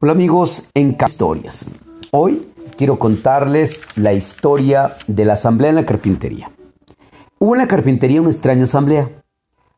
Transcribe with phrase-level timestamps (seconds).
[0.00, 1.64] Hola amigos en Historias.
[2.12, 2.46] Hoy
[2.76, 6.52] quiero contarles la historia de la asamblea en la carpintería.
[7.40, 9.10] Hubo en la carpintería una extraña asamblea.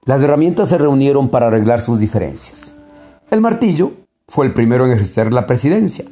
[0.04, 2.76] Las herramientas se reunieron para arreglar sus diferencias.
[3.30, 3.92] El martillo
[4.28, 6.04] fue el primero en ejercer la presidencia,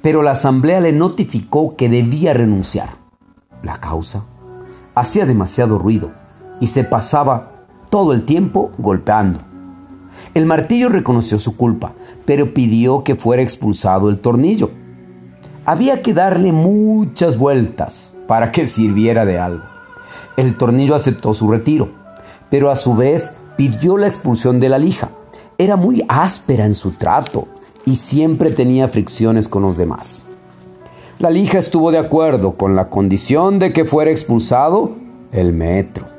[0.00, 2.94] pero la asamblea le notificó que debía renunciar.
[3.62, 4.24] La causa
[4.94, 6.12] hacía demasiado ruido
[6.60, 9.49] y se pasaba todo el tiempo golpeando.
[10.34, 11.92] El martillo reconoció su culpa,
[12.24, 14.70] pero pidió que fuera expulsado el tornillo.
[15.64, 19.64] Había que darle muchas vueltas para que sirviera de algo.
[20.36, 21.88] El tornillo aceptó su retiro,
[22.48, 25.10] pero a su vez pidió la expulsión de la lija.
[25.58, 27.48] Era muy áspera en su trato
[27.84, 30.26] y siempre tenía fricciones con los demás.
[31.18, 34.92] La lija estuvo de acuerdo con la condición de que fuera expulsado
[35.32, 36.09] el metro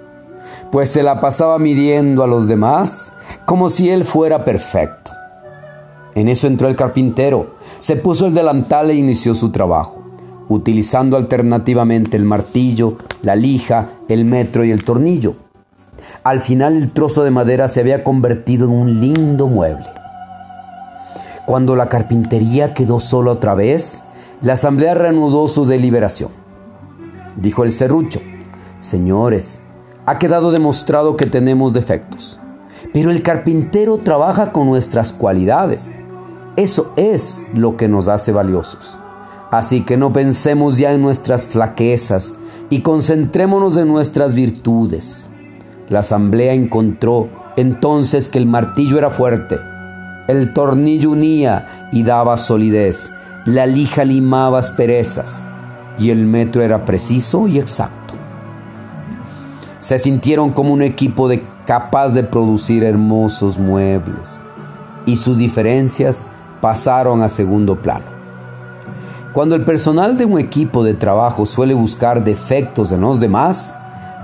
[0.72, 3.14] pues se la pasaba midiendo a los demás
[3.46, 5.12] como si él fuera perfecto.
[6.16, 10.04] En eso entró el carpintero, se puso el delantal e inició su trabajo,
[10.50, 15.36] utilizando alternativamente el martillo, la lija, el metro y el tornillo.
[16.24, 19.86] Al final el trozo de madera se había convertido en un lindo mueble.
[21.46, 24.04] Cuando la carpintería quedó sola otra vez,
[24.42, 26.30] la asamblea reanudó su deliberación.
[27.36, 28.20] Dijo el serrucho,
[28.80, 29.62] señores,
[30.12, 32.38] ha quedado demostrado que tenemos defectos,
[32.92, 35.96] pero el carpintero trabaja con nuestras cualidades.
[36.58, 38.98] Eso es lo que nos hace valiosos.
[39.52, 42.34] Así que no pensemos ya en nuestras flaquezas
[42.70, 45.30] y concentrémonos en nuestras virtudes.
[45.88, 49.60] La asamblea encontró entonces que el martillo era fuerte,
[50.28, 53.14] el tornillo unía y daba solidez,
[53.46, 55.42] la lija limaba asperezas
[55.98, 58.01] y el metro era preciso y exacto
[59.82, 64.46] se sintieron como un equipo de, capaz de producir hermosos muebles
[65.08, 66.24] y sus diferencias
[66.62, 68.06] pasaron a segundo plano.
[69.34, 73.76] Cuando el personal de un equipo de trabajo suele buscar defectos en los demás,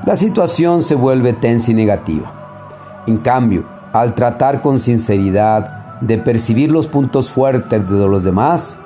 [0.05, 2.31] la situación se vuelve tensa y negativa.
[3.07, 3.63] En cambio,
[3.93, 8.77] al tratar con sinceridad de percibir los puntos fuertes de los demás,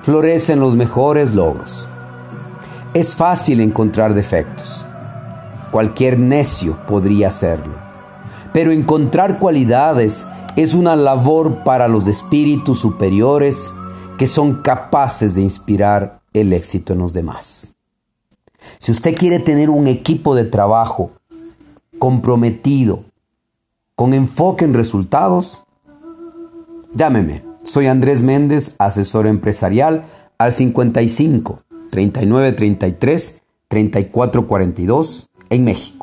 [0.00, 1.86] florecen los mejores logros.
[2.94, 4.86] Es fácil encontrar defectos
[5.76, 7.74] Cualquier necio podría hacerlo.
[8.54, 10.24] Pero encontrar cualidades
[10.56, 13.74] es una labor para los espíritus superiores
[14.16, 17.76] que son capaces de inspirar el éxito en los demás.
[18.78, 21.10] Si usted quiere tener un equipo de trabajo
[21.98, 23.04] comprometido,
[23.94, 25.62] con enfoque en resultados,
[26.94, 27.44] llámeme.
[27.64, 30.06] Soy Andrés Méndez, asesor empresarial
[30.38, 35.95] al 55 39 33 34 42 en México.